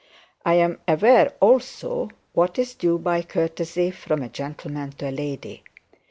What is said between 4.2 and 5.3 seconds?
a gentleman to a